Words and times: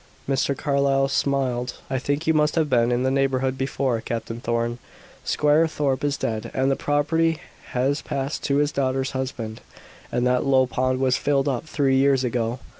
Mr. 0.27 0.57
Carlyle 0.57 1.07
smiled. 1.07 1.75
"I 1.87 1.99
think 1.99 2.25
you 2.25 2.33
must 2.33 2.55
have 2.55 2.67
been 2.71 2.91
in 2.91 3.03
the 3.03 3.11
neighborhood 3.11 3.55
before, 3.55 4.01
Captain 4.01 4.41
Thorn. 4.41 4.79
Squire 5.23 5.67
Thorpe 5.67 6.03
is 6.03 6.17
dead 6.17 6.49
and 6.55 6.71
the 6.71 6.75
property 6.75 7.39
has 7.73 8.01
passed 8.01 8.41
to 8.45 8.57
his 8.57 8.71
daughter's 8.71 9.11
husband, 9.11 9.61
and 10.11 10.25
that 10.25 10.43
Low 10.43 10.65
Pond 10.65 10.99
was 10.99 11.17
filled 11.17 11.47
up 11.47 11.65
three 11.67 11.97
years 11.97 12.23
ago." 12.23 12.57